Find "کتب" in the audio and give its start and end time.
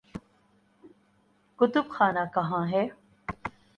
1.59-1.85